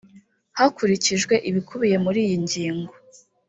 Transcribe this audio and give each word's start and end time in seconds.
hakurikijwe 0.57 1.33
ibikubiye 1.49 1.97
muri 2.05 2.19
iyi 2.25 2.37
ngingo 2.43 2.93